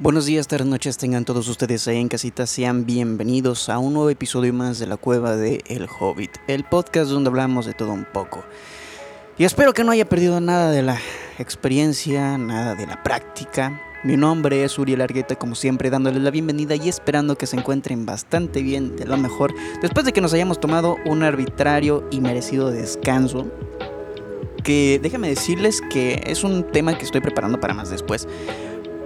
[0.00, 4.10] Buenos días, tardes, noches, tengan todos ustedes ahí en casita, sean bienvenidos a un nuevo
[4.10, 8.04] episodio más de la cueva de El Hobbit, el podcast donde hablamos de todo un
[8.04, 8.44] poco.
[9.38, 11.00] Y espero que no haya perdido nada de la
[11.40, 13.82] experiencia, nada de la práctica.
[14.04, 18.06] Mi nombre es Uriel Argueta, como siempre, dándoles la bienvenida y esperando que se encuentren
[18.06, 19.52] bastante bien, de lo mejor,
[19.82, 23.48] después de que nos hayamos tomado un arbitrario y merecido descanso.
[24.62, 28.28] Que déjame decirles que es un tema que estoy preparando para más después.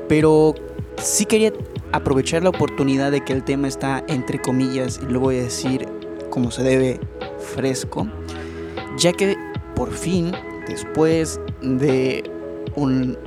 [0.07, 0.55] Pero
[0.99, 1.53] sí quería
[1.93, 5.87] aprovechar la oportunidad de que el tema está entre comillas, y lo voy a decir
[6.31, 7.01] como se debe,
[7.55, 8.07] fresco,
[8.97, 9.37] ya que
[9.75, 10.33] por fin,
[10.67, 12.31] después de
[12.75, 13.19] un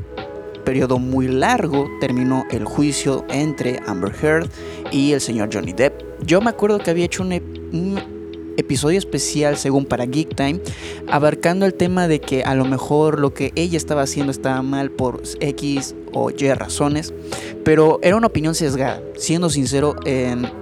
[0.64, 4.50] periodo muy largo, terminó el juicio entre Amber Heard
[4.92, 6.02] y el señor Johnny Depp.
[6.26, 8.00] Yo me acuerdo que había hecho un, un
[8.58, 10.60] episodio especial según para Geek Time,
[11.08, 14.92] abarcando el tema de que a lo mejor lo que ella estaba haciendo estaba mal
[14.92, 17.14] por X o Y razones,
[17.64, 19.02] pero era una opinión sesgada.
[19.18, 19.96] Siendo sincero,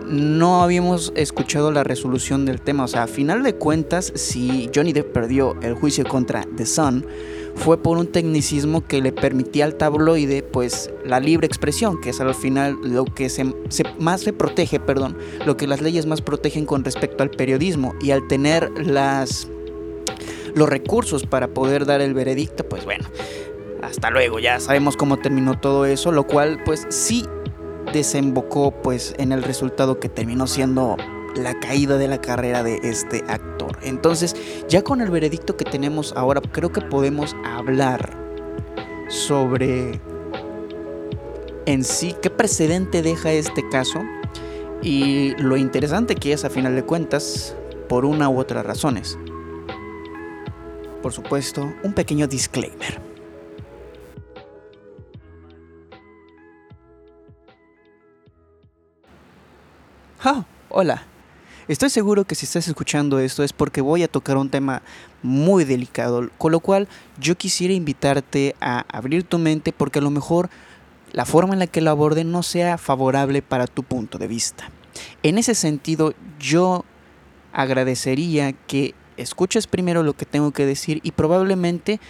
[0.07, 2.85] no habíamos escuchado la resolución del tema.
[2.85, 7.05] O sea, a final de cuentas, si Johnny Depp perdió el juicio contra The Sun,
[7.55, 12.19] fue por un tecnicismo que le permitía al tabloide pues la libre expresión, que es
[12.19, 13.45] al final lo que se,
[13.99, 17.93] más se protege, perdón, lo que las leyes más protegen con respecto al periodismo.
[18.01, 19.47] Y al tener las
[20.55, 23.05] los recursos para poder dar el veredicto, pues bueno,
[23.81, 27.25] hasta luego, ya sabemos cómo terminó todo eso, lo cual pues sí
[27.91, 30.97] desembocó pues en el resultado que terminó siendo
[31.35, 33.77] la caída de la carrera de este actor.
[33.81, 34.35] Entonces,
[34.67, 38.17] ya con el veredicto que tenemos ahora, creo que podemos hablar
[39.07, 39.99] sobre
[41.65, 44.01] en sí qué precedente deja este caso
[44.81, 47.55] y lo interesante que es a final de cuentas
[47.87, 49.17] por una u otra razones.
[51.01, 53.01] Por supuesto, un pequeño disclaimer.
[60.25, 61.03] Oh, hola.
[61.69, 64.81] Estoy seguro que si estás escuchando esto es porque voy a tocar un tema
[65.21, 70.09] muy delicado, con lo cual yo quisiera invitarte a abrir tu mente porque a lo
[70.09, 70.49] mejor
[71.13, 74.69] la forma en la que lo aborde no sea favorable para tu punto de vista.
[75.21, 76.83] En ese sentido, yo
[77.53, 82.01] agradecería que escuches primero lo que tengo que decir y probablemente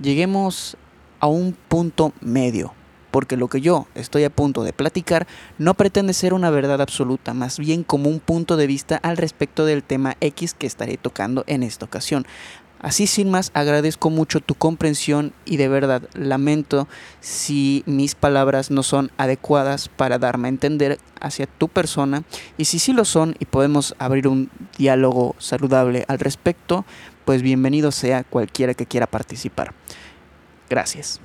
[0.00, 0.78] lleguemos
[1.20, 2.72] a un punto medio
[3.14, 7.32] porque lo que yo estoy a punto de platicar no pretende ser una verdad absoluta,
[7.32, 11.44] más bien como un punto de vista al respecto del tema X que estaré tocando
[11.46, 12.26] en esta ocasión.
[12.80, 16.88] Así sin más, agradezco mucho tu comprensión y de verdad lamento
[17.20, 22.24] si mis palabras no son adecuadas para darme a entender hacia tu persona
[22.58, 26.84] y si sí lo son y podemos abrir un diálogo saludable al respecto,
[27.24, 29.72] pues bienvenido sea cualquiera que quiera participar.
[30.68, 31.20] Gracias.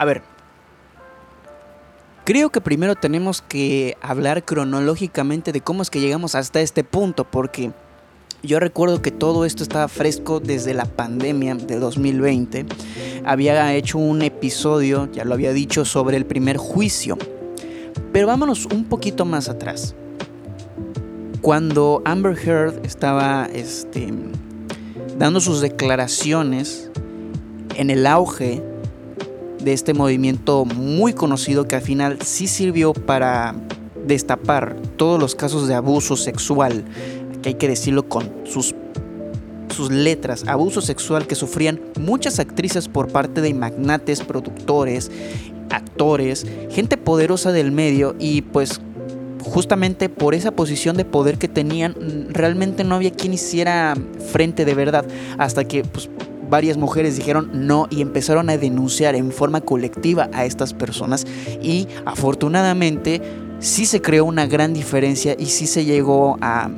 [0.00, 0.22] A ver,
[2.24, 7.24] creo que primero tenemos que hablar cronológicamente de cómo es que llegamos hasta este punto,
[7.24, 7.72] porque
[8.42, 12.64] yo recuerdo que todo esto estaba fresco desde la pandemia de 2020.
[13.26, 17.18] Había hecho un episodio, ya lo había dicho, sobre el primer juicio.
[18.10, 19.94] Pero vámonos un poquito más atrás.
[21.42, 24.14] Cuando Amber Heard estaba este,
[25.18, 26.90] dando sus declaraciones
[27.76, 28.62] en el auge
[29.62, 33.54] de este movimiento muy conocido que al final sí sirvió para
[34.06, 36.84] destapar todos los casos de abuso sexual,
[37.42, 38.74] que hay que decirlo con sus,
[39.74, 45.10] sus letras, abuso sexual que sufrían muchas actrices por parte de magnates, productores,
[45.70, 48.80] actores, gente poderosa del medio y pues
[49.42, 51.94] justamente por esa posición de poder que tenían,
[52.30, 53.94] realmente no había quien hiciera
[54.32, 55.04] frente de verdad,
[55.38, 56.08] hasta que pues,
[56.50, 61.26] varias mujeres dijeron no y empezaron a denunciar en forma colectiva a estas personas
[61.62, 63.22] y afortunadamente
[63.60, 66.70] sí se creó una gran diferencia y sí se llegó a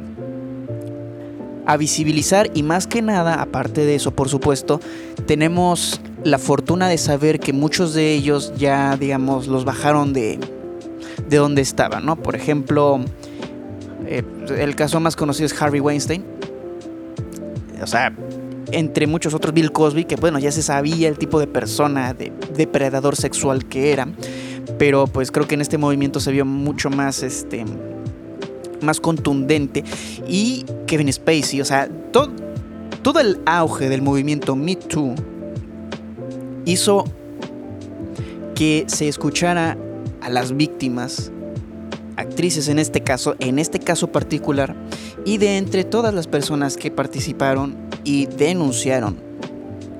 [1.66, 4.80] a visibilizar y más que nada, aparte de eso, por supuesto,
[5.26, 10.38] tenemos la fortuna de saber que muchos de ellos ya, digamos, los bajaron de,
[11.28, 12.16] de donde estaban, ¿no?
[12.16, 13.00] Por ejemplo,
[14.06, 14.22] eh,
[14.58, 16.24] el caso más conocido es Harvey Weinstein.
[17.82, 18.14] O sea,
[18.72, 22.32] entre muchos otros Bill Cosby, que bueno, ya se sabía el tipo de persona, de
[22.56, 24.08] depredador sexual que era,
[24.78, 27.64] pero pues creo que en este movimiento se vio mucho más, este,
[28.80, 29.84] más contundente.
[30.28, 32.30] Y Kevin Spacey, o sea, todo,
[33.02, 35.14] todo el auge del movimiento Me Too
[36.64, 37.04] hizo
[38.54, 39.76] que se escuchara
[40.20, 41.32] a las víctimas,
[42.16, 44.76] actrices en este caso, en este caso particular,
[45.24, 49.16] y de entre todas las personas que participaron y denunciaron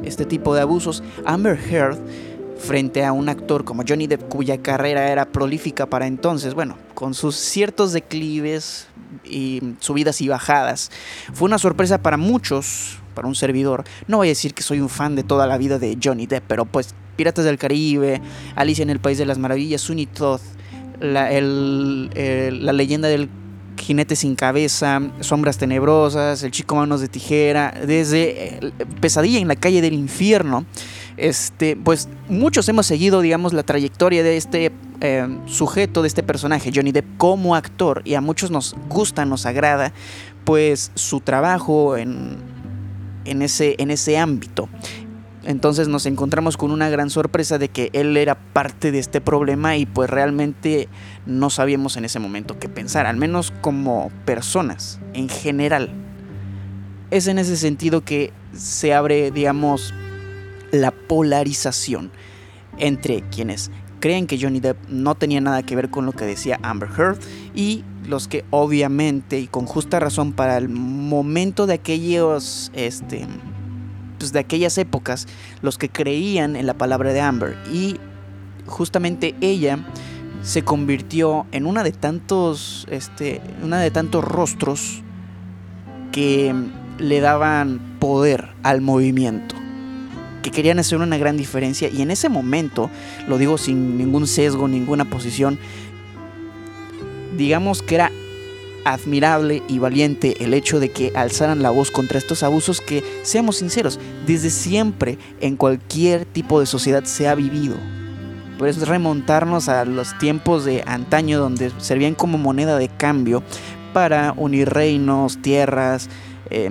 [0.04, 1.98] este tipo de abusos, Amber Heard
[2.58, 7.14] frente a un actor como Johnny Depp cuya carrera era prolífica para entonces, bueno, con
[7.14, 8.86] sus ciertos declives
[9.24, 10.90] y subidas y bajadas.
[11.32, 13.84] Fue una sorpresa para muchos, para un servidor.
[14.06, 16.44] No voy a decir que soy un fan de toda la vida de Johnny Depp,
[16.46, 18.20] pero pues Piratas del Caribe,
[18.54, 20.40] Alicia en el País de las Maravillas, Sunny Todd,
[21.00, 23.28] la, la leyenda del
[23.82, 29.56] Jinete sin cabeza, Sombras tenebrosas, El chico manos de tijera, desde eh, Pesadilla en la
[29.56, 30.64] calle del infierno.
[31.16, 36.70] Este, pues muchos hemos seguido, digamos, la trayectoria de este eh, sujeto, de este personaje,
[36.74, 39.92] Johnny Depp, como actor, y a muchos nos gusta, nos agrada,
[40.44, 42.36] pues su trabajo en,
[43.24, 44.68] en, ese, en ese ámbito.
[45.44, 49.76] Entonces nos encontramos con una gran sorpresa de que él era parte de este problema
[49.76, 50.88] y pues realmente
[51.26, 55.90] no sabíamos en ese momento qué pensar, al menos como personas en general.
[57.10, 59.92] Es en ese sentido que se abre, digamos,
[60.70, 62.10] la polarización
[62.78, 63.70] entre quienes
[64.02, 67.18] creen que Johnny Depp no tenía nada que ver con lo que decía Amber Heard
[67.54, 73.26] y los que obviamente y con justa razón para el momento de aquellos este
[74.30, 75.26] de aquellas épocas
[75.62, 77.56] los que creían en la palabra de Amber.
[77.72, 77.96] Y
[78.66, 79.80] justamente ella
[80.42, 85.02] se convirtió en una de tantos este una de tantos rostros
[86.12, 86.54] que
[86.98, 89.56] le daban poder al movimiento
[90.42, 91.88] que querían hacer una gran diferencia.
[91.88, 92.90] Y en ese momento,
[93.28, 95.58] lo digo sin ningún sesgo, ninguna posición,
[97.36, 98.12] digamos que era
[98.84, 103.56] admirable y valiente el hecho de que alzaran la voz contra estos abusos que, seamos
[103.56, 107.76] sinceros, desde siempre en cualquier tipo de sociedad se ha vivido.
[108.58, 113.42] Por remontarnos a los tiempos de antaño donde servían como moneda de cambio
[113.92, 116.08] para unir reinos, tierras,
[116.50, 116.70] eh,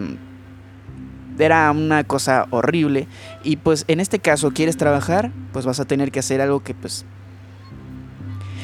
[1.37, 3.07] era una cosa horrible.
[3.43, 5.31] Y pues en este caso, ¿quieres trabajar?
[5.51, 7.05] Pues vas a tener que hacer algo que pues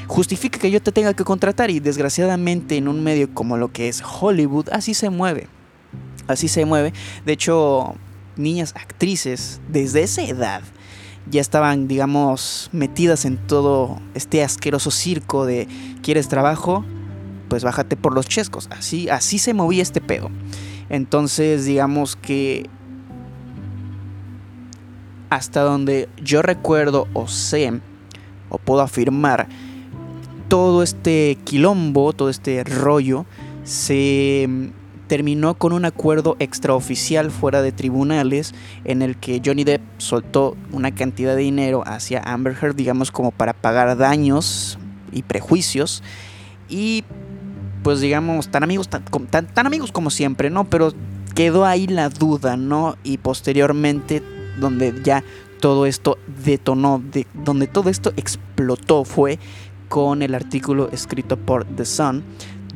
[0.07, 1.69] justifique que yo te tenga que contratar.
[1.69, 5.47] Y desgraciadamente en un medio como lo que es Hollywood, así se mueve.
[6.27, 6.93] Así se mueve.
[7.25, 7.95] De hecho,
[8.35, 10.61] niñas actrices desde esa edad
[11.29, 15.67] ya estaban, digamos, metidas en todo este asqueroso circo de
[16.01, 16.85] ¿quieres trabajo?
[17.49, 18.67] Pues bájate por los chescos.
[18.71, 20.29] Así, así se movía este pedo.
[20.89, 22.69] Entonces, digamos que
[25.29, 27.81] hasta donde yo recuerdo o sé
[28.49, 29.49] o puedo afirmar,
[30.47, 33.25] todo este quilombo, todo este rollo
[33.63, 34.71] se
[35.07, 38.53] terminó con un acuerdo extraoficial fuera de tribunales
[38.83, 43.31] en el que Johnny Depp soltó una cantidad de dinero hacia Amber Heard, digamos como
[43.31, 44.77] para pagar daños
[45.11, 46.03] y prejuicios
[46.69, 47.03] y
[47.83, 50.65] pues digamos, tan amigos, tan, amigos como siempre, ¿no?
[50.65, 50.93] Pero
[51.35, 52.97] quedó ahí la duda, ¿no?
[53.03, 54.21] Y posteriormente,
[54.59, 55.23] donde ya
[55.61, 59.39] todo esto detonó, de, donde todo esto explotó fue
[59.89, 62.23] con el artículo escrito por The Sun,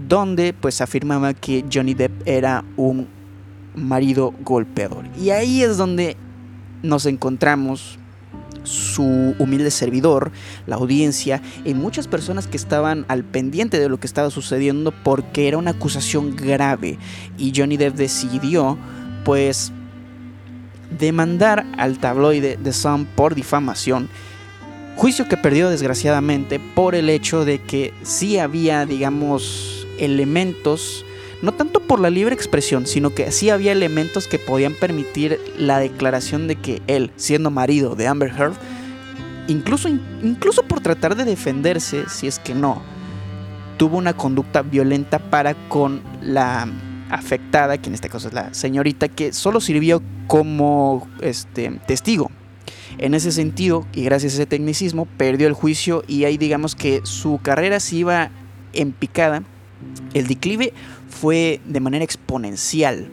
[0.07, 3.07] donde pues afirmaba que Johnny Depp era un
[3.75, 5.05] marido golpeador.
[5.19, 6.17] Y ahí es donde
[6.83, 7.99] nos encontramos
[8.63, 10.31] su humilde servidor,
[10.67, 15.47] la audiencia y muchas personas que estaban al pendiente de lo que estaba sucediendo porque
[15.47, 16.99] era una acusación grave
[17.37, 18.77] y Johnny Depp decidió
[19.25, 19.71] pues
[20.99, 24.09] demandar al tabloide The Sun por difamación
[24.95, 31.05] juicio que perdió desgraciadamente por el hecho de que sí había digamos elementos
[31.41, 35.79] no tanto por la libre expresión, sino que sí había elementos que podían permitir la
[35.79, 38.53] declaración de que él, siendo marido de Amber Heard,
[39.47, 42.81] incluso, incluso por tratar de defenderse, si es que no,
[43.77, 46.67] tuvo una conducta violenta para con la
[47.09, 52.29] afectada, que en este caso es la señorita, que solo sirvió como este, testigo.
[52.97, 57.01] En ese sentido, y gracias a ese tecnicismo, perdió el juicio y ahí digamos que
[57.03, 58.29] su carrera se iba
[58.73, 59.43] en picada.
[60.13, 60.73] El declive
[61.09, 63.09] fue de manera exponencial.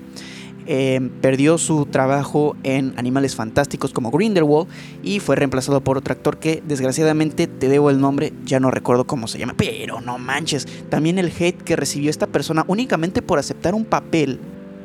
[0.71, 4.69] Em, perdió su trabajo en Animales Fantásticos como Grindelwald
[5.03, 9.07] y fue reemplazado por otro actor que desgraciadamente te debo el nombre, ya no recuerdo
[9.07, 13.39] cómo se llama, pero no manches, también el hate que recibió esta persona únicamente por
[13.39, 14.41] aceptar un papel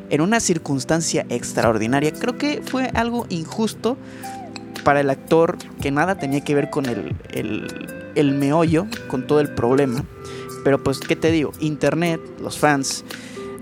[0.10, 2.14] en una circunstancia extraordinaria.
[2.14, 3.98] Creo que fue algo injusto
[4.84, 7.16] para el actor que nada tenía que ver con el,
[8.16, 10.04] el, meollo, con todo el problema.
[10.64, 11.52] Pero pues, ¿qué te digo?
[11.60, 13.04] Internet, los fans,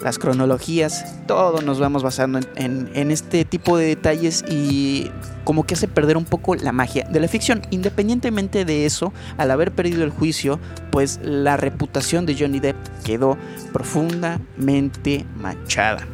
[0.02, 5.10] las cronologías, todo nos vamos basando en, en, este tipo de detalles y
[5.44, 7.62] como que hace perder un poco la magia de la ficción.
[7.72, 10.60] Independientemente de eso, al haber perdido el juicio,
[10.92, 13.38] pues la reputación de Johnny Depp quedó
[13.74, 16.08] profundamente manchada.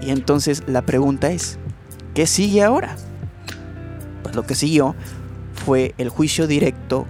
[0.00, 1.58] Y entonces la pregunta es,
[2.14, 2.96] ¿qué sigue ahora?
[4.34, 4.94] Lo que siguió
[5.54, 7.06] fue el juicio directo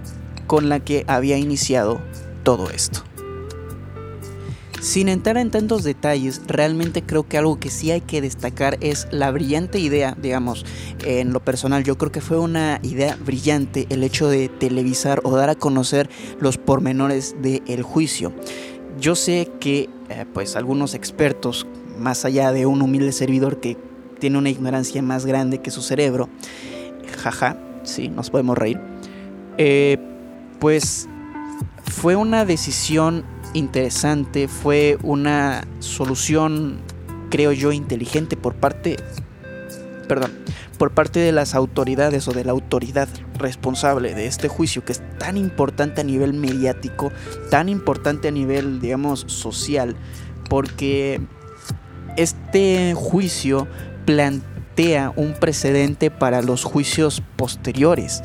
[0.47, 1.99] con la que había iniciado
[2.43, 3.03] todo esto.
[4.85, 9.07] Sin entrar en tantos detalles, realmente creo que algo que sí hay que destacar es
[9.09, 10.63] la brillante idea, digamos,
[11.03, 15.35] en lo personal, yo creo que fue una idea brillante el hecho de televisar o
[15.35, 16.07] dar a conocer
[16.39, 18.31] los pormenores del juicio.
[18.99, 21.65] Yo sé que eh, pues algunos expertos,
[21.97, 23.77] más allá de un humilde servidor que
[24.19, 26.29] tiene una ignorancia más grande que su cerebro,
[27.17, 28.79] jaja, sí, nos podemos reír,
[29.57, 29.97] eh,
[30.59, 31.07] pues
[31.83, 36.79] fue una decisión interesante, fue una solución,
[37.29, 38.97] creo yo, inteligente por parte,
[40.07, 40.31] perdón,
[40.77, 43.07] por parte de las autoridades o de la autoridad
[43.37, 47.11] responsable de este juicio que es tan importante a nivel mediático,
[47.49, 49.95] tan importante a nivel, digamos, social,
[50.49, 51.21] porque
[52.17, 53.67] este juicio
[54.05, 54.54] plantea
[55.15, 58.21] un precedente para los juicios posteriores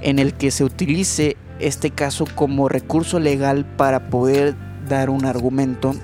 [0.00, 4.54] en el que se utilice este caso como recurso legal para poder
[4.88, 5.94] dar un argumento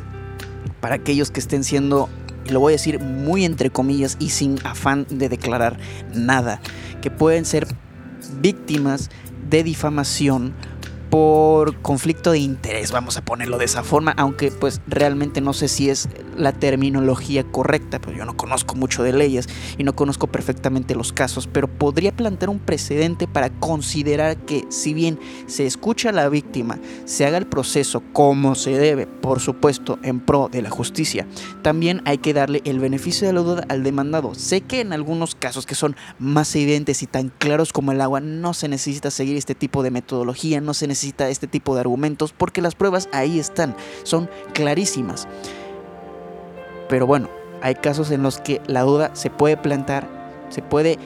[0.80, 2.10] para aquellos que estén siendo,
[2.50, 5.78] lo voy a decir muy entre comillas y sin afán de declarar
[6.14, 6.60] nada,
[7.00, 7.66] que pueden ser
[8.42, 9.08] víctimas
[9.48, 10.54] de difamación
[11.10, 15.68] por conflicto de interés, vamos a ponerlo de esa forma, aunque pues realmente no sé
[15.68, 19.48] si es la terminología correcta, pues yo no conozco mucho de leyes
[19.78, 24.92] y no conozco perfectamente los casos, pero podría plantear un precedente para considerar que si
[24.92, 29.98] bien se escucha a la víctima, se haga el proceso como se debe, por supuesto,
[30.02, 31.26] en pro de la justicia,
[31.62, 34.34] también hay que darle el beneficio de la duda al demandado.
[34.34, 38.20] Sé que en algunos casos que son más evidentes y tan claros como el agua,
[38.20, 41.80] no se necesita seguir este tipo de metodología, no se necesita necesita este tipo de
[41.80, 45.28] argumentos porque las pruebas ahí están, son clarísimas.
[46.88, 47.28] Pero bueno,
[47.62, 50.08] hay casos en los que la duda se puede plantar,
[50.48, 50.98] se puede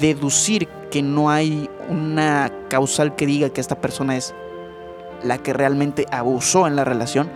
[0.00, 4.34] deducir que no hay una causal que diga que esta persona es
[5.22, 7.28] la que realmente abusó en la relación.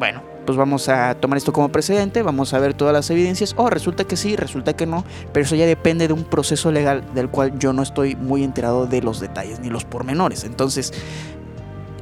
[0.00, 3.70] Bueno, pues vamos a tomar esto como precedente, vamos a ver todas las evidencias, o
[3.70, 7.28] resulta que sí, resulta que no, pero eso ya depende de un proceso legal del
[7.28, 10.44] cual yo no estoy muy enterado de los detalles ni los pormenores.
[10.44, 10.92] Entonces,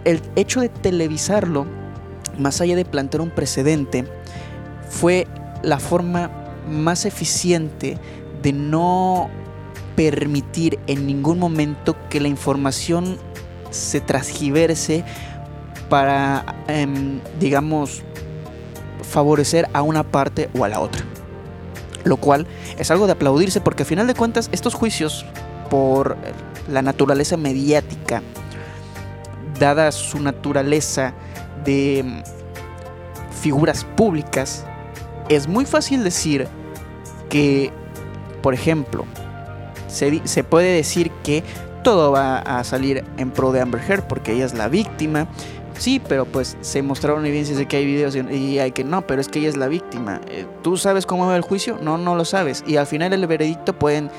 [0.05, 1.67] el hecho de televisarlo,
[2.39, 4.05] más allá de plantear un precedente,
[4.89, 5.27] fue
[5.63, 6.31] la forma
[6.69, 7.99] más eficiente
[8.43, 9.29] de no
[9.97, 13.19] permitir en ningún momento que la información
[13.71, 15.05] se transgiverse
[15.89, 18.03] para, em, digamos,
[19.11, 21.03] favorecer a una parte o a la otra.
[22.05, 22.47] Lo cual
[22.79, 25.27] es algo de aplaudirse porque al final de cuentas estos juicios
[25.69, 26.17] por
[26.69, 28.23] la naturaleza mediática,
[29.59, 31.13] dada su naturaleza
[31.65, 34.65] de mm, figuras públicas,
[35.29, 36.49] es muy fácil decir
[37.29, 37.71] que,
[38.43, 39.05] por ejemplo,
[39.89, 41.45] se, se, puede decir que
[41.83, 45.27] todo va a salir en pro de Amber Heard porque ella es la víctima
[45.81, 49.19] Sí, pero pues se mostraron evidencias de que hay videos y hay que no, pero
[49.19, 50.21] es que ella es la víctima.
[50.29, 51.79] Eh, ¿Tú sabes cómo va el juicio?
[51.81, 52.63] No, no lo sabes.
[52.67, 54.11] Y al final el veredicto pueden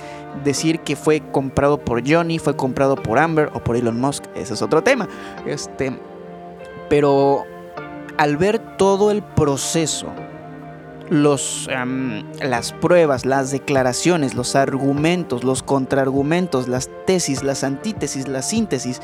[0.44, 4.24] decir que fue comprado por Johnny, fue comprado por Amber o por Elon Musk.
[4.34, 5.08] Ese es otro tema.
[5.46, 5.96] Este,
[6.90, 7.44] pero
[8.18, 10.08] al ver todo el proceso,
[11.12, 11.70] los,
[12.42, 19.00] las pruebas, las declaraciones, los argumentos, los contraargumentos, las tesis, las antítesis, la síntesis,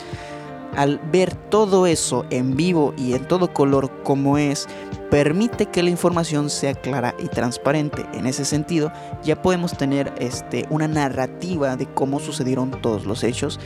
[0.78, 4.68] al ver todo eso en vivo y en todo color como es,
[5.10, 8.06] permite que la información sea clara y transparente.
[8.14, 8.94] En ese sentido,
[9.24, 13.60] ya podemos tener este, una narrativa de cómo sucedieron todos los hechos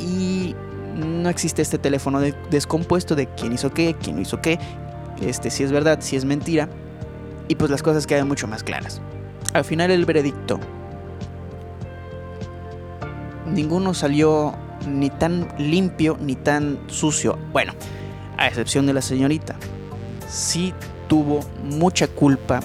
[0.00, 0.56] y
[0.96, 2.20] no existe este teléfono
[2.50, 4.58] descompuesto de quién hizo qué, quién hizo qué,
[5.22, 6.68] este, si es verdad, si es mentira,
[7.46, 9.00] y pues las cosas quedan mucho más claras.
[9.52, 10.58] Al final el veredicto.
[13.46, 17.38] Ninguno salió ni tan limpio ni tan sucio.
[17.52, 17.72] Bueno,
[18.36, 19.56] a excepción de la señorita.
[20.28, 20.72] Sí
[21.08, 22.60] tuvo mucha culpa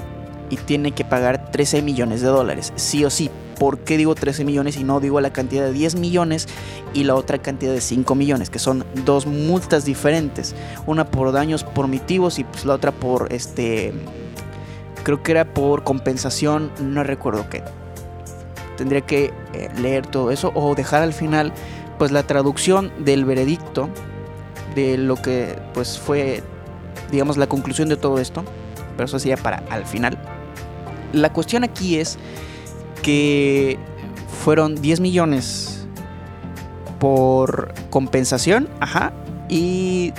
[0.50, 3.30] y tiene que pagar 13 millones de dólares, sí o sí.
[3.60, 6.48] ¿Por qué digo 13 millones y no digo la cantidad de 10 millones
[6.96, 8.50] y la otra cantidad de 5 millones?
[8.50, 10.56] Que son dos multas diferentes.
[10.88, 13.94] Una por daños primitivos y pues la otra por este
[15.04, 17.64] Creo que era por compensación, no recuerdo qué.
[18.78, 21.54] Tendría que eh, leer todo eso o dejar al final
[22.02, 23.88] pues la traducción del veredicto
[24.74, 26.42] de lo que pues fue
[27.12, 28.44] digamos la conclusión de todo esto,
[28.98, 30.18] pero eso sería para al final.
[31.14, 32.18] La cuestión aquí es
[33.04, 33.78] que
[34.44, 35.86] fueron 10 millones
[37.00, 39.14] por compensación, ajá,
[39.48, 40.12] y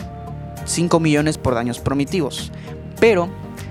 [0.65, 2.53] 5 millones por daños primitivos.
[3.01, 3.29] Pero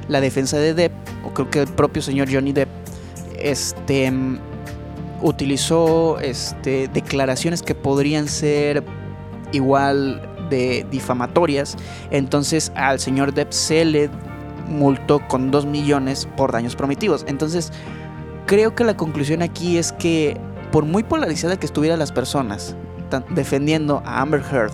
[0.10, 0.91] la defensa de Depp,
[1.24, 2.68] o creo que el propio señor Johnny Depp,
[3.39, 4.12] este,
[5.22, 8.84] utilizó este, declaraciones que podrían ser
[9.51, 11.78] igual de difamatorias.
[12.12, 14.10] Entonces al señor Depp se le
[14.68, 17.25] multó con 2 millones por daños primitivos.
[17.28, 17.72] Entonces
[18.46, 20.38] creo que la conclusión aquí es que
[20.72, 22.75] por muy polarizada que estuvieran las personas
[23.30, 24.72] defendiendo a Amber Heard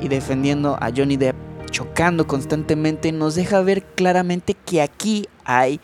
[0.00, 1.36] y defendiendo a Johnny Depp,
[1.70, 5.80] chocando constantemente, nos deja ver claramente que aquí hay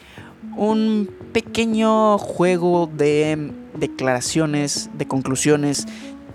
[0.56, 5.86] un pequeño juego de declaraciones, de conclusiones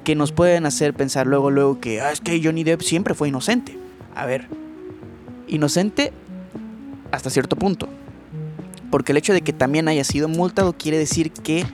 [0.04, 3.30] que nos pueden hacer pensar luego, luego que ah, es que Johnny Depp siempre fue
[3.30, 3.78] inocente.
[4.16, 4.48] A ver,
[5.48, 6.14] inocente
[7.12, 7.90] hasta cierto punto.
[8.92, 11.66] Porque el hecho de que también haya sido multado quiere decir que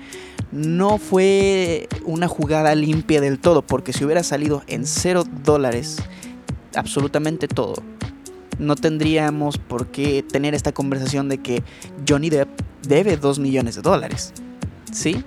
[0.52, 3.62] no fue una jugada limpia del todo.
[3.62, 5.98] Porque si hubiera salido en cero dólares,
[6.76, 7.76] absolutamente todo.
[8.62, 11.64] No tendríamos por qué tener esta conversación de que
[12.08, 12.48] Johnny Depp
[12.88, 14.34] debe 2 millones de dólares.
[14.92, 15.24] ¿Sí?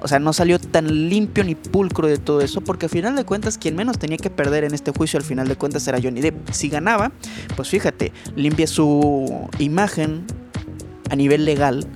[0.00, 3.24] O sea, no salió tan limpio ni pulcro de todo eso, porque al final de
[3.24, 6.20] cuentas quien menos tenía que perder en este juicio al final de cuentas era Johnny
[6.20, 6.50] Depp.
[6.50, 7.10] Si ganaba,
[7.56, 10.26] pues fíjate, limpia su imagen
[11.08, 11.86] a nivel legal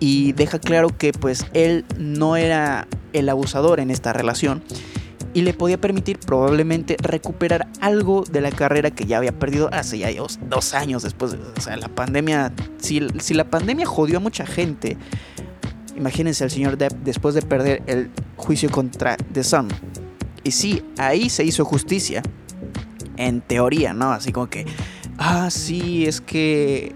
[0.00, 4.64] y deja claro que pues él no era el abusador en esta relación
[5.34, 9.98] y le podía permitir probablemente recuperar algo de la carrera que ya había perdido hace
[9.98, 10.10] ya
[10.48, 11.36] dos, años después.
[11.56, 14.98] O sea, la pandemia, si, si, la pandemia jodió a mucha gente,
[15.96, 19.68] imagínense al señor Depp después de perder el juicio contra The Sun.
[20.44, 22.22] Y sí, ahí se hizo justicia,
[23.16, 24.12] en teoría, ¿no?
[24.12, 24.66] Así como que,
[25.18, 26.94] ah, sí, es que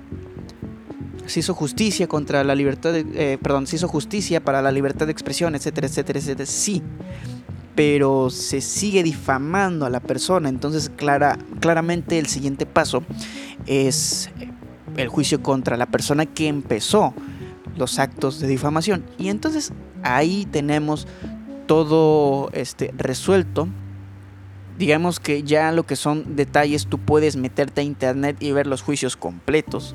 [1.27, 5.07] se hizo justicia contra la libertad, de, eh, perdón, se hizo justicia para la libertad
[5.07, 6.47] de expresión, etcétera, etcétera, etcétera.
[6.47, 6.83] Sí,
[7.77, 10.49] pero se sigue difamando a la persona.
[10.49, 13.05] Entonces, clara, claramente el siguiente paso
[13.67, 14.31] es
[14.97, 17.15] el juicio contra la persona que empezó
[17.77, 19.05] los actos de difamación.
[19.19, 21.07] Y entonces ahí tenemos
[21.67, 23.69] todo este resuelto.
[24.79, 28.81] Digamos que ya lo que son detalles, tú puedes meterte a internet y ver los
[28.81, 29.95] juicios completos.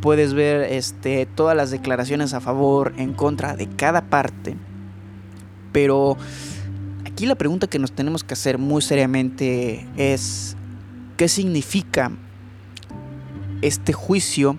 [0.00, 4.56] Puedes ver este, todas las declaraciones a favor, en contra de cada parte.
[5.72, 6.16] Pero
[7.18, 10.56] aquí la pregunta que nos tenemos que hacer muy seriamente es,
[11.16, 12.12] ¿qué significa
[13.60, 14.56] este juicio,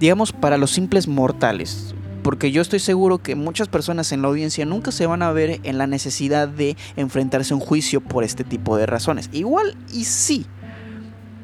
[0.00, 1.94] digamos, para los simples mortales?
[2.22, 5.60] Porque yo estoy seguro que muchas personas en la audiencia nunca se van a ver
[5.62, 9.30] en la necesidad de enfrentarse a un juicio por este tipo de razones.
[9.32, 10.44] Igual y sí.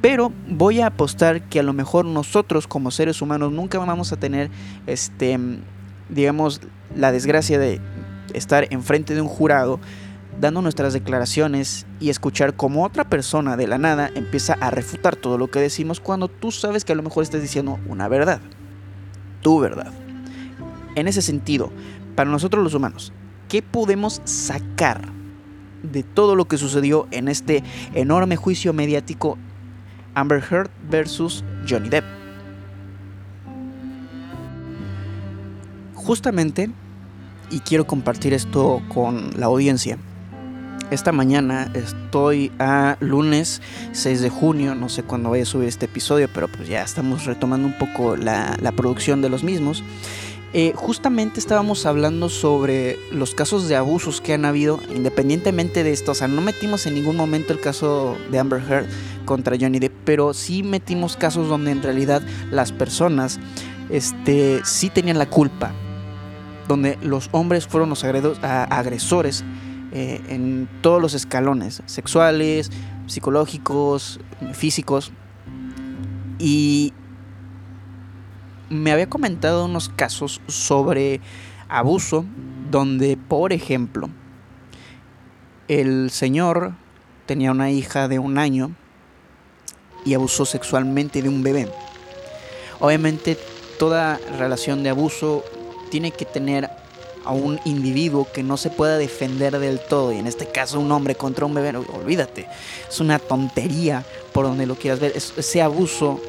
[0.03, 4.19] Pero voy a apostar que a lo mejor nosotros como seres humanos nunca vamos a
[4.19, 4.51] tener
[4.87, 5.39] este
[6.11, 6.61] digamos
[6.95, 7.81] la desgracia de
[8.35, 9.81] estar enfrente de un jurado
[10.41, 15.37] dando nuestras declaraciones y escuchar como otra persona de la nada empieza a refutar todo
[15.37, 18.41] lo que decimos cuando tú sabes que a lo mejor estás diciendo una verdad.
[19.43, 19.93] Tu verdad.
[20.95, 21.71] En ese sentido,
[22.17, 23.13] para nosotros los humanos,
[23.49, 25.09] ¿qué podemos sacar
[25.83, 27.63] de todo lo que sucedió en este
[27.95, 29.37] enorme juicio mediático
[30.15, 32.05] Amber Heard versus Johnny Depp?
[35.95, 36.71] Justamente,
[37.51, 39.99] y quiero compartir esto con la audiencia,
[40.91, 45.87] esta mañana estoy a lunes 6 de junio, no sé cuándo vaya a subir este
[45.87, 49.85] episodio, pero pues ya estamos retomando un poco la, producción de los mismos.
[50.53, 56.11] Eh, justamente estábamos hablando sobre los casos de abusos que han habido, independientemente de esto.
[56.11, 58.87] O sea, no metimos en ningún momento el caso de Amber Heard
[59.25, 63.39] contra Johnny Depp, pero sí metimos casos donde en realidad las personas
[63.91, 65.73] este, sí tenían la culpa,
[66.67, 69.45] donde los hombres fueron los agresores
[69.93, 72.71] eh, en todos los escalones, sexuales,
[73.07, 74.21] psicológicos,
[74.53, 75.13] físicos.
[76.39, 76.93] Y
[78.69, 81.21] me había comentado unos casos sobre
[81.69, 82.25] abuso
[82.71, 84.09] donde, por ejemplo,
[85.69, 86.75] el señor
[87.27, 88.73] tenía una hija de un año
[90.05, 91.69] y abusó sexualmente de un bebé.
[92.79, 93.37] Obviamente
[93.79, 95.45] toda relación de abuso
[95.91, 96.71] tiene que tener
[97.25, 100.91] a un individuo que no se pueda defender del todo, y en este caso un
[100.93, 102.47] hombre contra un bebé, olvídate,
[102.89, 106.21] es una tontería por donde lo quieras ver, ese abuso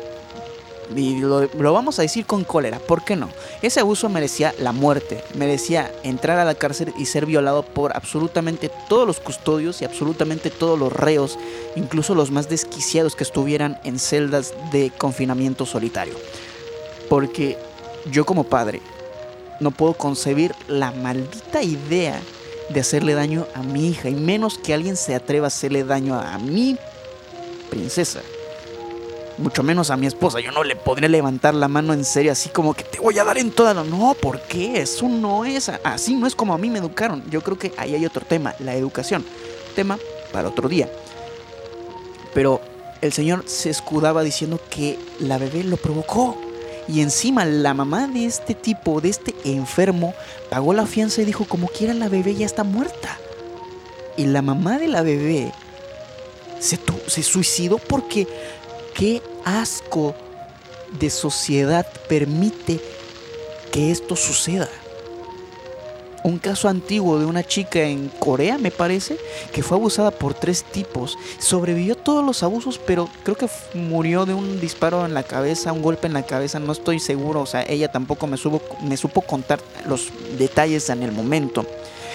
[0.96, 3.30] Y lo, lo, vamos a decir con cólera, ¿por qué no?
[3.62, 8.70] Ese abuso merecía la muerte, merecía entrar a la cárcel y ser violado por absolutamente
[8.90, 11.40] todos los custodios y absolutamente todos los reos,
[11.78, 16.16] incluso los más desquiciados que estuvieran en celdas de confinamiento solitario.
[17.08, 17.58] Porque
[18.12, 18.82] yo como padre
[19.62, 22.20] no puedo concebir la maldita idea
[22.70, 26.20] de hacerle daño a mi hija, y menos que alguien se atreva a hacerle daño
[26.20, 26.78] a mi
[27.70, 28.22] princesa.
[29.38, 30.40] Mucho menos a mi esposa.
[30.40, 33.24] Yo no le podré levantar la mano en serio así como que te voy a
[33.24, 33.84] dar en toda la...
[33.84, 34.82] No, ¿por qué?
[34.82, 35.70] Eso no es...
[35.84, 37.24] Así no es como a mí me educaron.
[37.30, 39.26] Yo creo que ahí hay otro tema, la educación.
[39.76, 39.98] Tema
[40.32, 40.92] para otro día.
[42.34, 42.62] Pero
[43.02, 46.38] el señor se escudaba diciendo que la bebé lo provocó.
[46.92, 50.14] Y encima la mamá de este tipo, de este enfermo,
[50.50, 53.18] pagó la fianza y dijo, como quiera la bebé ya está muerta.
[54.18, 55.54] Y la mamá de la bebé
[56.60, 56.78] se,
[57.08, 58.28] se suicidó porque
[58.94, 60.16] qué asco
[61.00, 62.82] de sociedad permite
[63.72, 64.68] que esto suceda
[66.24, 69.18] un caso antiguo de una chica en Corea, me parece,
[69.52, 71.18] que fue abusada por tres tipos.
[71.40, 75.82] Sobrevivió todos los abusos, pero creo que murió de un disparo en la cabeza, un
[75.82, 77.42] golpe en la cabeza, no estoy seguro.
[77.42, 78.38] O sea, ella tampoco me,
[78.84, 81.66] me supo contar los detalles en el momento.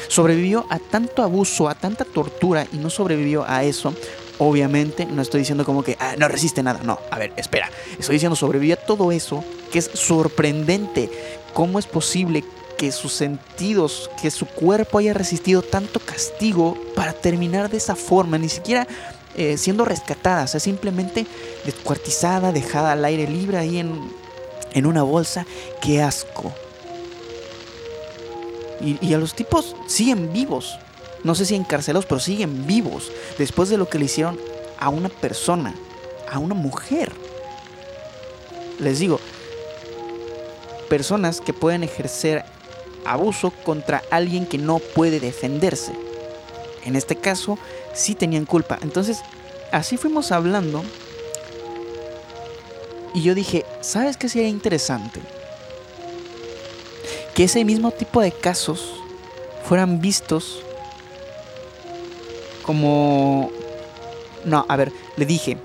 [0.09, 3.93] Sobrevivió a tanto abuso, a tanta tortura y no sobrevivió a eso.
[4.39, 6.81] Obviamente, no estoy diciendo como que ah, no resiste nada.
[6.85, 7.71] No, a ver, espera.
[7.99, 9.43] Estoy diciendo sobrevivió a todo eso,
[9.73, 11.11] que es sorprendente.
[11.55, 12.45] ¿Cómo es posible
[12.77, 18.39] que sus sentidos, que su cuerpo haya resistido tanto castigo para terminar de esa forma,
[18.39, 18.87] ni siquiera
[19.37, 21.27] eh, siendo rescatada, o sea, simplemente
[21.65, 24.11] descuartizada, dejada al aire libre ahí en,
[24.73, 25.47] en una bolsa,
[25.83, 26.53] qué asco.
[28.81, 30.79] Y, y, a los tipos siguen vivos,
[31.25, 34.39] no sé si encarcelados, pero siguen vivos después de lo que le hicieron
[34.79, 35.75] a una persona,
[36.31, 37.13] a una mujer.
[38.79, 39.19] Les digo,
[40.89, 42.45] personas que pueden ejercer
[43.13, 45.93] abuso contra alguien que no puede defenderse.
[46.85, 47.59] En este caso,
[47.95, 48.79] sí tenían culpa.
[48.83, 49.23] Entonces,
[49.73, 50.85] así fuimos hablando.
[53.15, 55.21] Y yo dije, ¿sabes qué sería interesante?
[57.35, 58.95] Que ese mismo tipo de casos
[59.65, 60.63] fueran vistos
[62.63, 63.51] como...
[64.45, 65.57] No, a ver, le dije,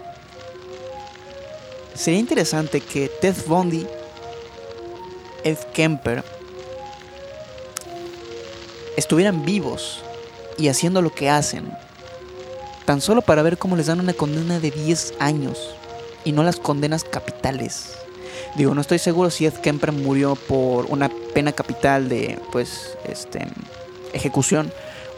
[1.94, 3.86] sería interesante que Ted Bundy,
[5.44, 6.24] Ed Kemper,
[8.98, 10.04] estuvieran vivos
[10.58, 11.72] y haciendo lo que hacen,
[12.86, 15.76] tan solo para ver cómo les dan una condena de 10 años
[16.24, 17.94] y no las condenas capitales.
[18.56, 23.48] Digo, no estoy seguro si Ed Kemper murió por una pena capital de, pues, este,
[24.14, 24.72] ejecución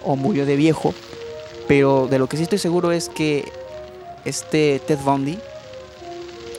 [0.04, 0.94] o murió de viejo,
[1.68, 3.52] pero de lo que sí estoy seguro es que
[4.26, 5.40] este Ted Bundy,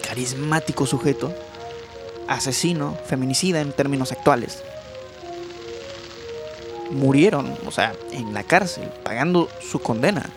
[0.06, 1.32] carismático sujeto,
[2.26, 4.62] asesino, feminicida en términos actuales,
[6.90, 10.30] murieron, o sea, en la cárcel, pagando su condena.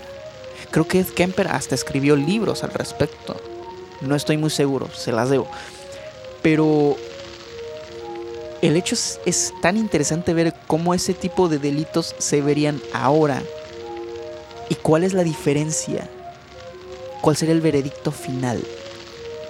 [0.71, 3.39] Creo que Ed Kemper hasta escribió libros al respecto.
[4.01, 5.47] No estoy muy seguro, se las debo.
[6.41, 6.97] Pero
[8.61, 13.41] el hecho es, es, tan interesante ver cómo ese tipo de delitos se verían ahora.
[14.69, 16.09] ¿Y cuál es la diferencia?
[17.21, 18.63] ¿Cuál sería el veredicto final?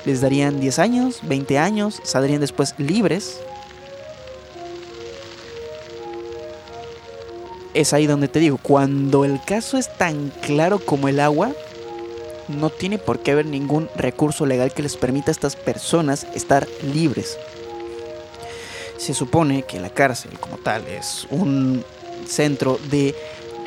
[0.05, 1.99] ¿Les darían 10 años, 20 años?
[2.03, 3.39] ¿Saldrían después libres?
[7.77, 11.51] Es ahí donde te digo, cuando el caso es tan claro como el agua,
[12.47, 16.67] no tiene por qué haber ningún recurso legal que les permita a estas personas estar
[16.81, 17.37] libres.
[18.97, 21.85] Se supone que la cárcel como tal es un
[22.25, 23.13] centro de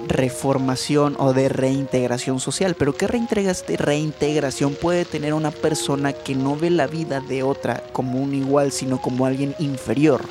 [0.09, 2.75] reformación o de reintegración social.
[2.77, 8.18] Pero ¿qué reintegración puede tener una persona que no ve la vida de otra como
[8.18, 10.23] un igual, sino como alguien inferior?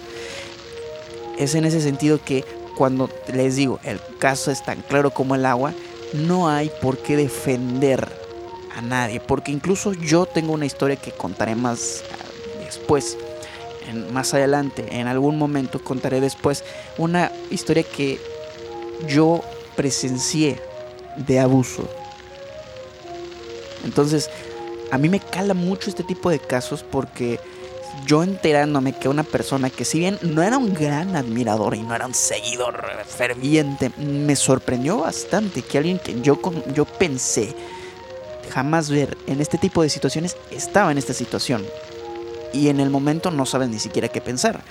[1.38, 2.44] Es en ese sentido que
[2.80, 5.74] cuando les digo, el caso es tan claro como el agua,
[6.14, 8.08] no hay por qué defender
[8.74, 13.18] a nadie, porque incluso yo tengo una historia que contaré más ah, después,
[14.14, 16.64] más adelante, en algún momento contaré después,
[16.98, 18.18] una historia que
[19.10, 19.42] yo
[19.76, 20.62] presencié
[21.18, 21.86] de abuso.
[23.84, 24.30] Entonces,
[24.90, 27.42] a mí me cala mucho este tipo de casos porque
[28.06, 31.96] yo enterándome que una persona que si bien no era un gran admirador y no
[31.96, 36.40] era un seguidor ferviente, me sorprendió bastante que alguien que yo,
[36.74, 37.56] yo pensé
[38.50, 41.66] jamás ver en este tipo de situaciones estaba en esta situación.
[42.54, 44.62] Y en el momento no sabes ni siquiera qué pensar.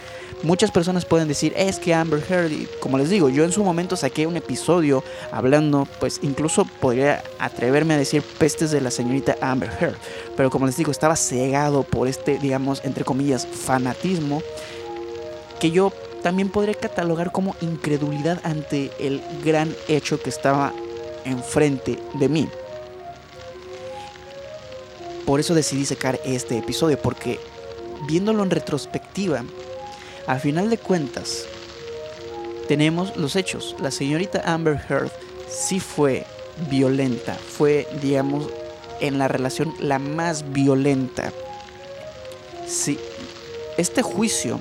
[0.42, 3.96] Muchas personas pueden decir, es que Amber Heard, como les digo, yo en su momento
[3.96, 9.70] saqué un episodio hablando, pues incluso podría atreverme a decir pestes de la señorita Amber
[9.80, 9.96] Heard,
[10.36, 14.42] pero como les digo, estaba cegado por este, digamos, entre comillas, fanatismo,
[15.58, 20.72] que yo también podría catalogar como incredulidad ante el gran hecho que estaba
[21.24, 22.48] enfrente de mí.
[25.26, 27.38] Por eso decidí sacar este episodio, porque
[28.06, 29.44] viéndolo en retrospectiva,
[30.26, 31.46] al final de cuentas,
[32.68, 33.74] tenemos los hechos.
[33.80, 35.10] La señorita Amber Heard
[35.48, 36.26] sí fue
[36.70, 38.48] violenta, fue, digamos,
[39.00, 41.32] en la relación la más violenta.
[42.66, 42.98] Sí,
[43.76, 44.60] este juicio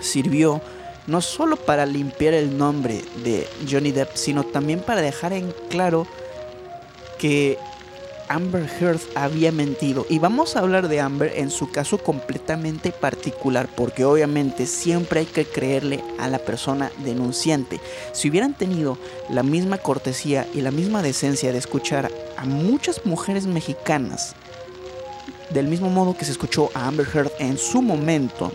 [0.00, 0.60] sirvió
[1.06, 6.06] no solo para limpiar el nombre de Johnny Depp, sino también para dejar en claro
[7.18, 7.58] que
[8.28, 10.06] Amber Heard había mentido.
[10.08, 15.26] Y vamos a hablar de Amber en su caso completamente particular, porque obviamente siempre hay
[15.26, 17.80] que creerle a la persona denunciante.
[18.12, 18.98] Si hubieran tenido
[19.30, 24.34] la misma cortesía y la misma decencia de escuchar a muchas mujeres mexicanas,
[25.50, 28.52] del mismo modo que se escuchó a Amber Heard en su momento,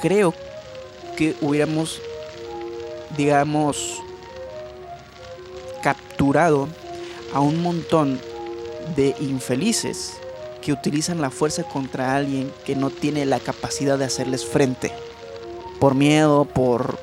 [0.00, 0.34] creo
[1.16, 2.00] que hubiéramos,
[3.16, 4.02] digamos,
[5.82, 6.68] capturado
[7.32, 8.20] a un montón
[8.96, 10.14] de infelices
[10.62, 14.92] que utilizan la fuerza contra alguien que no tiene la capacidad de hacerles frente.
[15.78, 16.98] Por miedo, por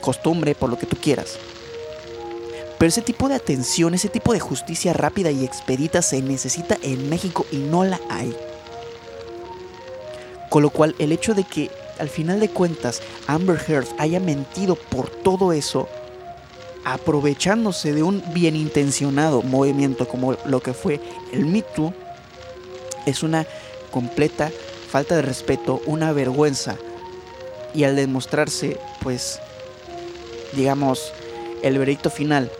[0.00, 1.38] costumbre, por lo que tú quieras.
[2.78, 7.08] Pero ese tipo de atención, ese tipo de justicia rápida y expedita se necesita en
[7.08, 8.36] México y no la hay.
[10.50, 14.76] Con lo cual el hecho de que al final de cuentas Amber Heard haya mentido
[14.76, 15.88] por todo eso
[16.86, 21.00] aprovechándose de un bien intencionado movimiento como lo que fue
[21.32, 21.64] el Me
[23.06, 23.44] es una
[23.90, 24.52] completa
[24.88, 26.76] falta de respeto, una vergüenza.
[27.74, 29.40] Y al demostrarse, pues,
[30.52, 31.12] digamos,
[31.62, 32.52] el veredicto final,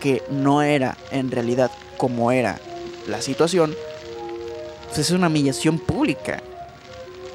[0.00, 2.58] que no era en realidad como era
[3.06, 3.76] la situación,
[4.86, 6.42] pues es una humillación pública.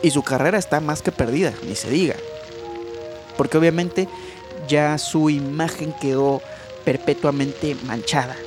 [0.02, 2.16] Y su carrera está más que perdida, ni se diga.
[3.38, 4.08] Porque obviamente
[4.70, 6.42] ya su imagen quedó
[6.86, 8.38] perpetuamente manchada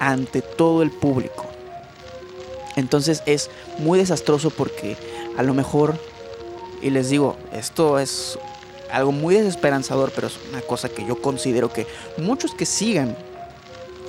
[0.00, 1.46] ante todo el público.
[2.74, 4.96] Entonces es muy desastroso porque
[5.36, 5.94] a lo mejor,
[6.80, 8.38] y les digo, esto es
[8.90, 11.86] algo muy desesperanzador, pero es una cosa que yo considero que
[12.16, 13.16] muchos que sigan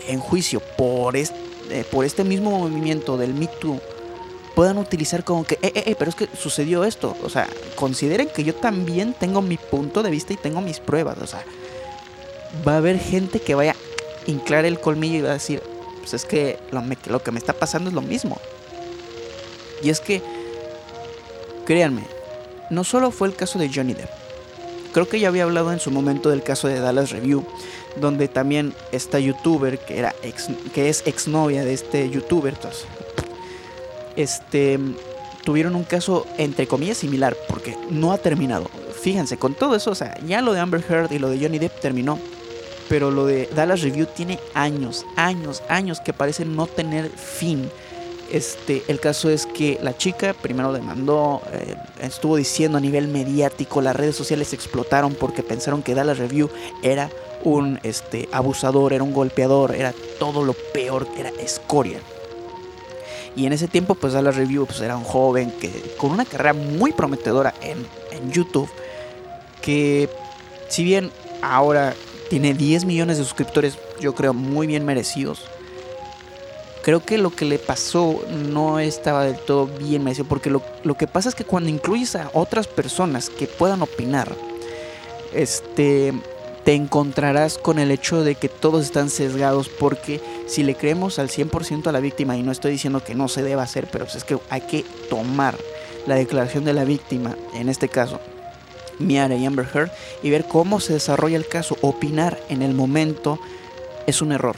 [0.08, 3.80] en juicio por este, por este mismo movimiento del Me Too
[4.56, 7.16] puedan utilizar como que, eh, eh, eh, pero es que sucedió esto.
[7.24, 11.18] O sea, consideren que yo también tengo mi punto de vista y tengo mis pruebas.
[11.20, 11.44] O sea,
[12.68, 15.62] va a haber gente que vaya a inflar el colmillo y va a decir,
[16.00, 18.38] pues es que lo, lo que me está pasando es lo mismo.
[19.82, 20.22] Y es que,
[21.66, 22.04] créanme,
[22.70, 24.10] no solo fue el caso de Johnny Depp.
[24.94, 27.44] Creo que ya había hablado en su momento del caso de Dallas Review,
[27.96, 32.86] donde también esta youtuber que era ex, que es exnovia de este youtuber, entonces,
[34.16, 34.80] este,
[35.44, 38.70] tuvieron un caso entre comillas similar, porque no ha terminado.
[39.02, 41.60] Fíjense, con todo eso, o sea, ya lo de Amber Heard y lo de Johnny
[41.60, 42.20] Depp terminó,
[42.90, 47.70] pero lo de Dallas Review tiene años, años, años que parece no tener fin.
[48.32, 53.82] Este, el caso es que la chica primero demandó, eh, estuvo diciendo a nivel mediático,
[53.82, 56.50] las redes sociales explotaron porque pensaron que Dallas Review
[56.82, 57.10] era
[57.44, 62.00] un este, abusador, era un golpeador, era todo lo peor, era escoria.
[63.36, 66.54] Y en ese tiempo, pues Dallas Review pues, era un joven que con una carrera
[66.54, 68.70] muy prometedora en, en YouTube,
[69.62, 70.10] que
[70.68, 71.96] si bien ahora
[72.30, 75.42] tiene 10 millones de suscriptores, yo creo muy bien merecidos.
[76.84, 80.96] Creo que lo que le pasó no estaba del todo bien merecido, porque lo, lo
[80.96, 84.36] que pasa es que cuando incluyes a otras personas que puedan opinar,
[85.34, 86.14] este,
[86.64, 90.22] te encontrarás con el hecho de que todos están sesgados porque
[90.54, 93.42] si le creemos al 100% a la víctima, y no estoy diciendo que no se
[93.42, 95.58] deba hacer, pero es que hay que tomar
[96.06, 98.20] la declaración de la víctima, en este caso,
[99.00, 99.90] Miara y Amber Heard,
[100.22, 101.76] y ver cómo se desarrolla el caso.
[101.82, 103.40] Opinar en el momento
[104.06, 104.56] es un error.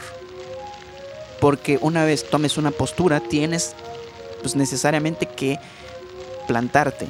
[1.40, 3.74] Porque una vez tomes una postura, tienes
[4.42, 5.60] pues necesariamente que
[6.46, 7.08] plantarte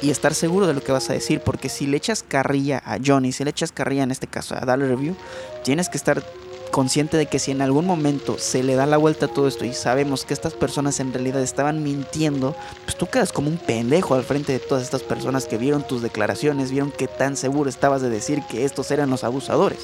[0.00, 2.98] y estar seguro de lo que vas a decir, porque si le echas carrilla a
[3.04, 5.16] Johnny, si le echas carrilla en este caso a Dollar Review,
[5.64, 6.22] tienes que estar
[6.70, 9.64] consciente de que si en algún momento se le da la vuelta a todo esto
[9.64, 12.54] y sabemos que estas personas en realidad estaban mintiendo,
[12.84, 16.02] pues tú quedas como un pendejo al frente de todas estas personas que vieron tus
[16.02, 19.80] declaraciones, vieron que tan seguro estabas de decir que estos eran los abusadores.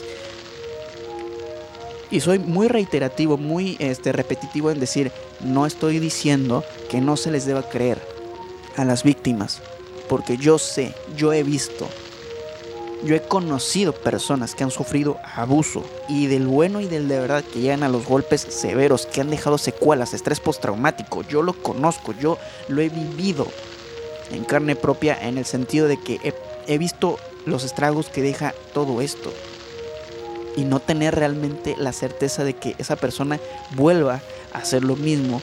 [2.11, 7.31] Y soy muy reiterativo, muy este, repetitivo en decir, no estoy diciendo que no se
[7.31, 8.01] les deba creer
[8.77, 9.61] a las víctimas,
[10.09, 11.89] porque yo sé, yo he visto,
[13.05, 17.45] yo he conocido personas que han sufrido abuso y del bueno y del de verdad
[17.45, 21.23] que llegan a los golpes severos, que han dejado secuelas, estrés postraumático.
[21.23, 23.47] Yo lo conozco, yo lo he vivido
[24.31, 26.35] en carne propia en el sentido de que
[26.67, 29.33] he, visto los estragos que deja todo esto
[30.57, 33.39] y no tener realmente la certeza de que esa persona
[33.73, 34.21] vuelva
[34.53, 35.43] a hacer lo mismo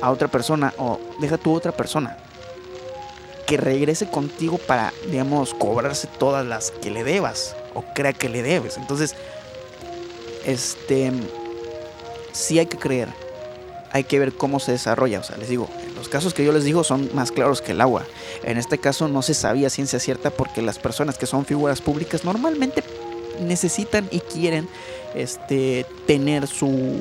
[0.00, 2.16] a otra persona o deja tu otra persona
[3.46, 8.42] que regrese contigo para, digamos, cobrarse todas las que le debas o crea que le
[8.42, 8.76] debes.
[8.76, 9.14] Entonces,
[10.44, 11.12] este,
[12.32, 13.08] sí hay que creer,
[13.92, 15.20] hay que ver cómo se desarrolla.
[15.20, 17.80] O sea, les digo, los casos que yo les digo son más claros que el
[17.80, 18.04] agua.
[18.42, 22.24] En este caso no se sabía ciencia cierta porque las personas que son figuras públicas
[22.24, 22.82] normalmente
[23.40, 24.68] necesitan y quieren
[25.14, 26.98] este, tener su,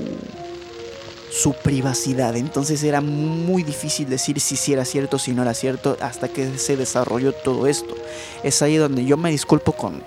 [1.34, 2.36] su privacidad.
[2.36, 6.78] Entonces era muy difícil decir si era cierto, si no era cierto, hasta que se
[6.78, 7.96] desarrolló todo esto.
[8.44, 10.04] Es ahí donde yo me disculpo con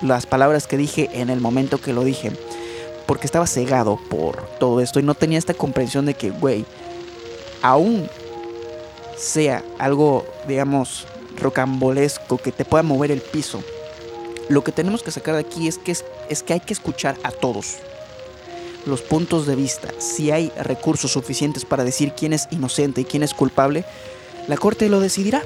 [0.00, 2.32] las palabras que dije en el momento que lo dije.
[3.06, 6.64] Porque estaba cegado por todo esto y no tenía esta comprensión de que, güey,
[7.60, 8.08] aún
[9.16, 13.62] sea algo, digamos, rocambolesco, que te pueda mover el piso,
[14.48, 17.30] lo que tenemos que sacar de aquí es que, es, que hay que escuchar a
[17.30, 17.76] todos
[18.86, 19.88] los puntos de vista.
[19.98, 23.84] Si hay recursos suficientes para decir quién es inocente y quién es culpable,
[24.48, 25.42] la Corte lo decidirá.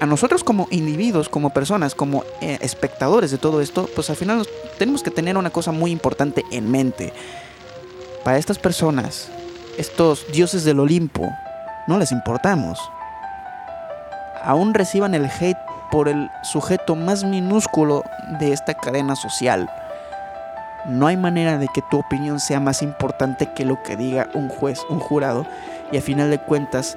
[0.00, 4.46] A nosotros como individuos, como personas, como eh, espectadores de todo esto, pues al final
[4.78, 7.12] tenemos que tener una cosa muy importante en mente.
[8.24, 9.28] Para estas personas,
[9.76, 11.30] estos dioses del Olimpo,
[11.86, 12.78] no les importamos.
[14.42, 15.58] Aún reciban el hate
[15.90, 18.04] por el sujeto más minúsculo
[18.38, 19.68] de esta cadena social.
[20.86, 24.48] No hay manera de que tu opinión sea más importante que lo que diga un
[24.48, 25.46] juez, un jurado,
[25.92, 26.96] y a final de cuentas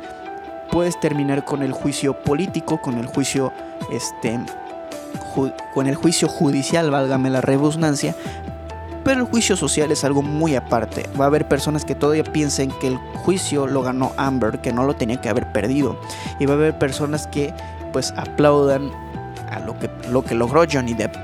[0.72, 3.52] puedes terminar con el juicio político, con el juicio
[3.92, 4.40] este
[5.74, 8.16] con el juicio judicial, válgame la redundancia,
[9.04, 11.10] pero el juicio social es algo muy aparte.
[11.20, 14.84] Va a haber personas que todavía piensen que el juicio lo ganó Amber, que no
[14.86, 16.00] lo tenía que haber perdido.
[16.40, 17.54] Y va a haber personas que
[17.92, 18.92] pues aplaudan
[19.50, 21.16] a lo que, lo que logró Johnny Depp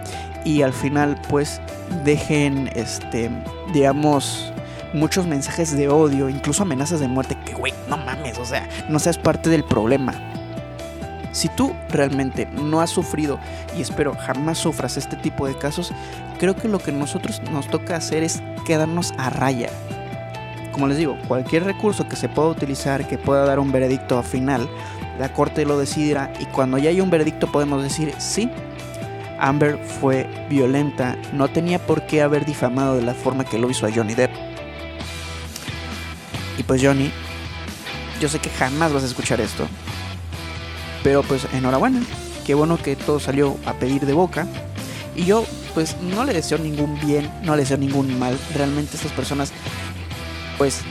[0.46, 1.62] y al final pues
[2.04, 3.30] dejen este
[3.74, 4.52] digamos
[4.94, 9.00] muchos mensajes de odio, incluso amenazas de muerte que güey, no mames, o sea, no
[9.00, 10.14] seas parte del problema.
[11.32, 13.40] Si tú realmente no has sufrido
[13.78, 15.94] y espero jamás sufras este tipo de casos,
[16.40, 19.70] creo que lo que nosotros nos toca hacer es quedarnos a raya.
[20.72, 24.68] Como les digo, cualquier recurso que se pueda utilizar, que pueda dar un veredicto final,
[25.20, 28.50] la corte lo decidirá y cuando ya hay un veredicto podemos decir sí,
[29.40, 33.86] Amber fue violenta, no tenía por qué haber difamado de la forma que lo hizo
[33.86, 34.32] a Johnny Depp.
[36.58, 37.12] Y pues Johnny,
[38.20, 39.68] yo sé que jamás vas a escuchar esto,
[41.04, 42.02] pero pues enhorabuena,
[42.46, 44.48] qué bueno que todo salió a pedir de boca.
[45.16, 48.38] Y yo pues no le deseo ningún bien, no le deseo ningún mal.
[48.56, 49.52] Realmente estas personas
[50.58, 50.82] pues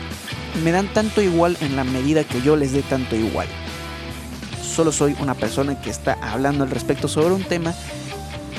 [0.64, 3.46] me dan tanto igual en la medida que yo les dé tanto igual
[4.78, 7.74] solo soy una persona que está hablando al respecto sobre un tema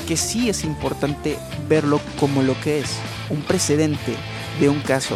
[0.09, 2.97] que sí es importante verlo como lo que es,
[3.29, 4.15] un precedente
[4.59, 5.15] de un caso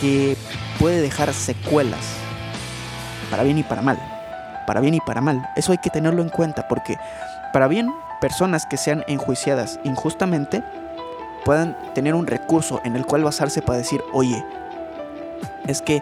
[0.00, 0.36] que
[0.78, 2.06] puede dejar secuelas,
[3.32, 3.98] para bien y para mal,
[4.64, 5.50] para bien y para mal.
[5.56, 6.98] Eso hay que tenerlo en cuenta porque
[7.52, 10.62] para bien, personas que sean enjuiciadas injustamente
[11.44, 14.46] puedan tener un recurso en el cual basarse para decir, oye,
[15.66, 16.00] es que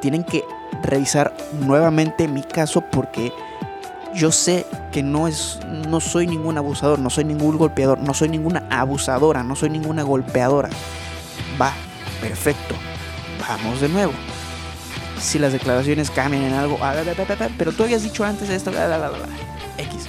[0.00, 0.42] tienen que
[0.82, 3.30] revisar nuevamente mi caso porque
[4.14, 8.28] yo sé que no es no soy ningún abusador, no soy ningún golpeador, no soy
[8.28, 10.70] ninguna abusadora, no soy ninguna golpeadora.
[11.60, 11.72] Va,
[12.20, 12.74] perfecto.
[13.48, 14.12] Vamos de nuevo.
[15.20, 16.94] Si las declaraciones cambian en algo, ah,
[17.56, 20.06] pero tú habías dicho antes esto, X.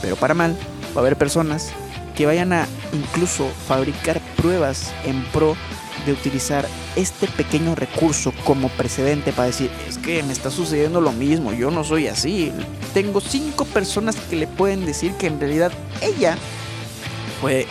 [0.00, 0.56] Pero para mal,
[0.94, 1.70] va a haber personas
[2.14, 5.56] que vayan a incluso fabricar pruebas en pro
[6.06, 11.12] de utilizar este pequeño recurso como precedente para decir, es que me está sucediendo lo
[11.12, 12.52] mismo, yo no soy así.
[12.94, 16.36] Tengo cinco personas que le pueden decir que en realidad ella
[17.40, 17.66] fue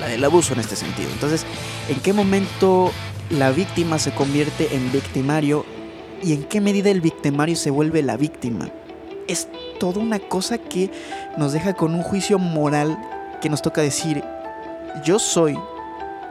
[0.00, 1.08] la del abuso en este sentido.
[1.12, 1.46] Entonces,
[1.88, 2.92] ¿en qué momento
[3.30, 5.64] la víctima se convierte en victimario
[6.22, 8.70] y en qué medida el victimario se vuelve la víctima?
[9.28, 9.48] Es
[9.78, 10.90] toda una cosa que
[11.38, 12.98] nos deja con un juicio moral
[13.40, 14.22] que nos toca decir,
[15.04, 15.58] yo soy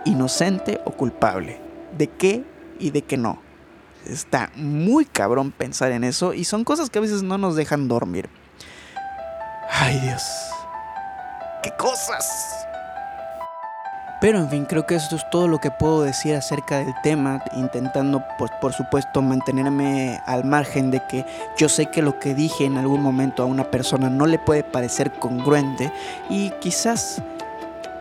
[0.06, 1.60] inocente o culpable,
[1.98, 2.44] de qué
[2.80, 3.40] y de qué no.
[4.06, 7.88] Está muy cabrón pensar en eso y son cosas que a veces no nos dejan
[7.88, 8.30] dormir.
[9.70, 10.24] Ay Dios,
[11.64, 12.62] qué cosas.
[14.22, 17.44] Pero en fin, creo que esto es todo lo que puedo decir acerca del tema,
[17.54, 21.26] intentando pues por supuesto mantenerme al margen de que
[21.58, 24.64] yo sé que lo que dije en algún momento a una persona no le puede
[24.64, 25.92] parecer congruente
[26.30, 27.24] y quizás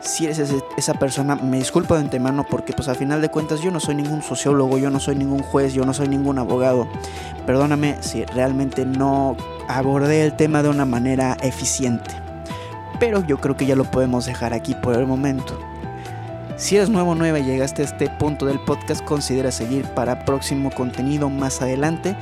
[0.01, 0.41] si eres
[0.77, 3.95] esa persona, me disculpo de antemano porque pues al final de cuentas yo no soy
[3.95, 6.89] ningún sociólogo, yo no soy ningún juez, yo no soy ningún abogado.
[7.47, 9.37] Perdóname si realmente no
[9.69, 12.11] abordé el tema de una manera eficiente.
[12.99, 15.59] Pero yo creo que ya lo podemos dejar aquí por el momento.
[16.57, 20.25] Si eres nuevo o nueva y llegaste a este punto del podcast, considera seguir para
[20.27, 22.17] próximo contenido más adelante.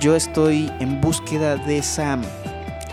[0.00, 2.18] Yo estoy en búsqueda de esa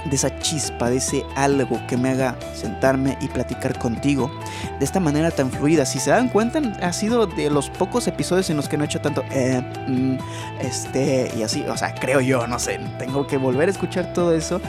[0.05, 4.31] de esa chispa, de ese algo que me haga sentarme y platicar contigo
[4.79, 5.85] de esta manera tan fluida.
[5.85, 8.85] Si se dan cuenta, ha sido de los pocos episodios en los que no he
[8.85, 10.17] hecho tanto eh, mm,
[10.61, 14.33] este y así, o sea, creo yo, no sé, tengo que volver a escuchar todo
[14.33, 14.61] eso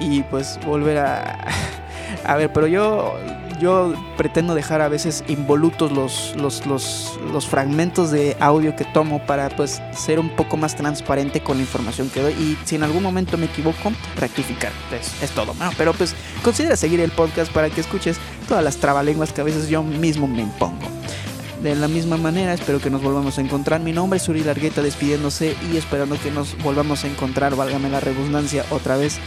[0.00, 1.38] y pues volver a
[2.24, 3.14] a ver, pero yo
[3.58, 9.24] yo pretendo dejar a veces involutos los, los, los, los, fragmentos de audio que tomo
[9.24, 12.82] para pues ser un poco más transparente con la información que doy y si en
[12.82, 14.72] algún momento me equivoco, rectificar.
[14.92, 15.54] Es, es todo.
[15.76, 19.68] pero pues considera seguir el podcast para que escuches todas las trabalenguas que a veces
[19.68, 20.86] yo mismo me impongo.
[21.62, 23.80] De la misma manera, espero que nos volvamos a encontrar.
[23.80, 28.00] Mi nombre es Uri Largueta despidiéndose y esperando que nos volvamos a encontrar, válgame la
[28.00, 29.18] redundancia, otra vez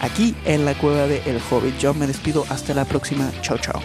[0.00, 1.78] aquí en la cueva de El Hobbit.
[1.78, 3.30] Yo me despido hasta la próxima.
[3.40, 3.80] Chao, chao.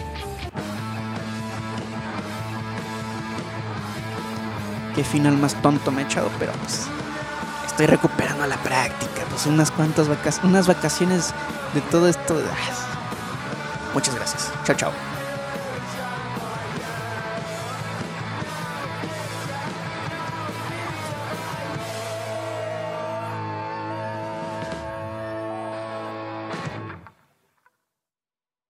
[4.94, 6.86] Qué final más tonto me he echado, pero pues
[7.66, 9.24] estoy recuperando la práctica.
[9.28, 11.34] Pues unas cuantas vacaciones, unas vacaciones
[11.74, 12.40] de todo esto.
[13.92, 14.52] Muchas gracias.
[14.64, 15.13] Chao, chao.